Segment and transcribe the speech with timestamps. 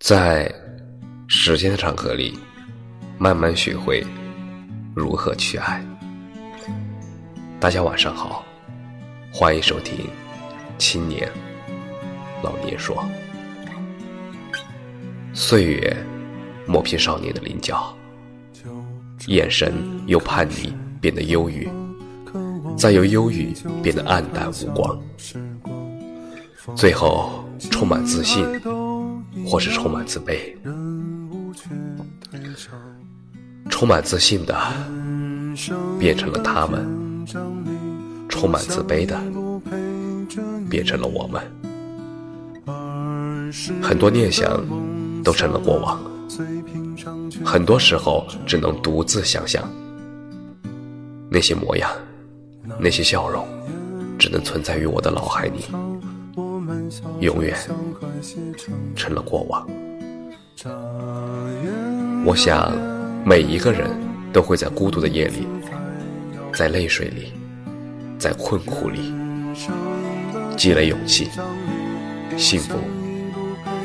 [0.00, 0.50] 在
[1.28, 2.36] 时间的长河里，
[3.18, 4.02] 慢慢学会
[4.94, 5.84] 如何去爱。
[7.60, 8.42] 大家晚上好，
[9.30, 9.98] 欢迎收听
[10.78, 11.30] 《青年
[12.42, 12.96] 老年说》。
[15.34, 15.94] 岁月
[16.66, 17.94] 磨平少年的棱角，
[19.26, 19.74] 眼神
[20.06, 21.68] 由叛逆变得忧郁，
[22.74, 24.98] 再由忧郁变得黯淡无光，
[26.74, 28.46] 最后充满自信。
[29.50, 30.38] 或是充满自卑，
[33.68, 34.56] 充满自信的
[35.98, 37.26] 变成了他们，
[38.28, 39.20] 充满自卑的
[40.70, 41.42] 变成了我们。
[43.82, 44.64] 很多念想
[45.24, 46.00] 都成了过往，
[47.44, 49.68] 很多时候只能独自想象。
[51.28, 51.90] 那些模样，
[52.78, 53.44] 那些笑容，
[54.16, 55.64] 只能存在于我的脑海里。
[57.20, 57.56] 永远
[58.96, 59.66] 成了过往。
[62.24, 62.72] 我想，
[63.24, 63.90] 每一个人
[64.32, 65.46] 都会在孤独的夜里，
[66.52, 67.32] 在泪水里，
[68.18, 69.12] 在困苦里，
[70.56, 71.28] 积累勇气、
[72.36, 72.76] 幸福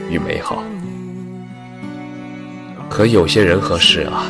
[0.09, 0.61] 与美好。
[2.89, 4.25] 可有些人和事啊，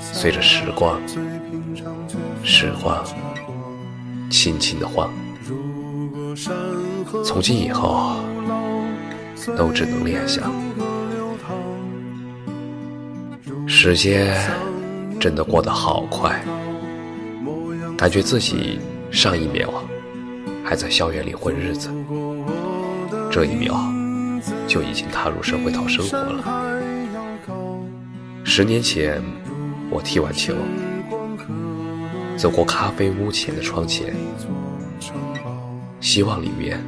[0.00, 1.00] 随着时光，
[2.42, 3.04] 时光
[4.30, 5.10] 轻轻的晃。
[7.24, 8.16] 从今以后，
[9.56, 10.52] 都只能联想。
[13.66, 14.36] 时间
[15.18, 16.42] 真的过得好快，
[17.96, 18.78] 感觉自己
[19.10, 19.72] 上一秒
[20.64, 21.90] 还在校园里混日子，
[23.30, 23.74] 这一秒
[24.66, 26.44] 就已经踏入社会讨生活了。
[28.44, 29.22] 十年前，
[29.90, 30.54] 我踢完球，
[32.36, 34.14] 走过咖啡屋前的窗前。
[36.00, 36.82] 希望里面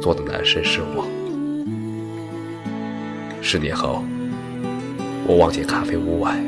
[0.00, 1.06] 坐的男生是我。
[3.42, 4.04] 十年后，
[5.26, 6.38] 我望见咖啡屋外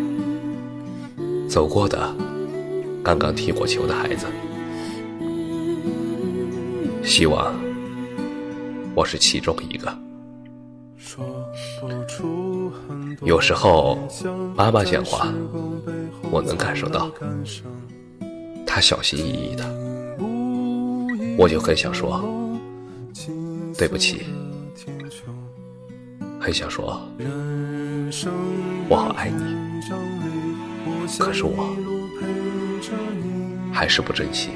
[1.48, 2.15] 走过的
[3.03, 4.27] 刚刚踢过球的孩子。
[7.03, 7.55] 希望
[8.94, 9.93] 我是其中一个。
[13.25, 13.99] 有时候
[14.55, 15.27] 妈妈讲话，
[16.31, 17.11] 我能感受到
[18.66, 19.81] 她小心翼翼的。
[21.42, 22.22] 我就很想说
[23.76, 24.22] 对不起，
[26.38, 27.03] 很想说
[28.88, 29.42] 我好爱你，
[31.19, 31.75] 可是我
[33.72, 34.50] 还是不珍惜。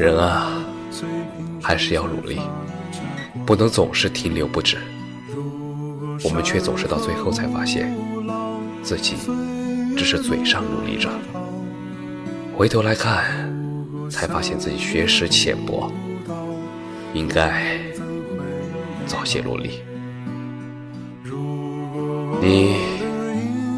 [0.00, 0.50] 人啊，
[1.62, 2.40] 还是要努力，
[3.46, 4.78] 不能总是停留不止。
[6.24, 7.96] 我们却总是到最后才发现，
[8.82, 9.14] 自己
[9.96, 11.08] 只是嘴上努力着。
[12.56, 13.24] 回头来看，
[14.08, 15.90] 才发现自己学识浅薄，
[17.12, 17.78] 应该
[19.06, 19.80] 早些努力。
[22.40, 22.76] 你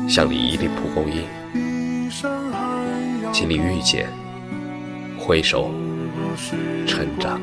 [0.07, 1.25] 像李一粒蒲公英，
[3.33, 4.09] 经历遇见、
[5.19, 5.71] 挥手、
[6.87, 7.41] 成长、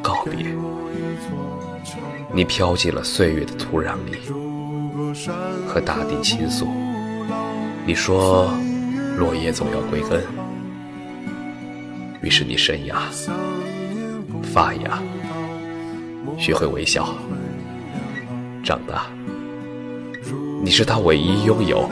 [0.00, 0.46] 告别，
[2.32, 4.18] 你飘进了岁月的土壤里，
[5.66, 6.68] 和大地倾诉。
[7.84, 8.48] 你说。
[9.20, 10.24] 落叶总要归根，
[12.22, 13.02] 于是你生芽、
[14.42, 14.98] 发芽，
[16.38, 17.14] 学会微笑，
[18.64, 19.04] 长大。
[20.64, 21.86] 你是他唯一拥有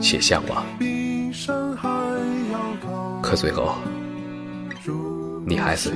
[0.00, 0.64] 且向往，
[3.22, 3.76] 可最后，
[5.46, 5.92] 你还是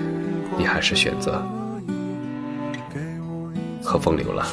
[0.56, 1.42] 你还是选择
[3.82, 4.46] 和风流了，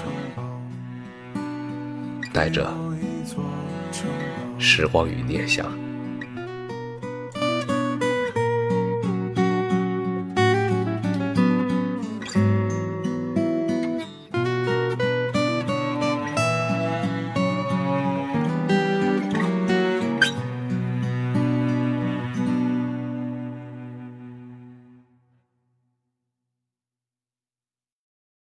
[2.34, 2.68] 带着。
[4.59, 5.89] 时光与念想。